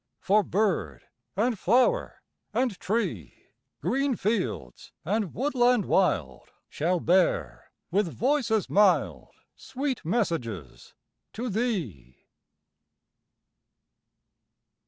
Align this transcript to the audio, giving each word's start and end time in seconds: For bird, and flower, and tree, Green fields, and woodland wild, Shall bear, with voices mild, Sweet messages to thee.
For 0.19 0.41
bird, 0.41 1.03
and 1.35 1.59
flower, 1.59 2.23
and 2.55 2.71
tree, 2.79 3.49
Green 3.81 4.15
fields, 4.15 4.91
and 5.05 5.31
woodland 5.31 5.85
wild, 5.85 6.49
Shall 6.69 6.99
bear, 6.99 7.71
with 7.91 8.07
voices 8.11 8.67
mild, 8.67 9.35
Sweet 9.55 10.03
messages 10.03 10.95
to 11.33 11.49
thee. 11.49 12.25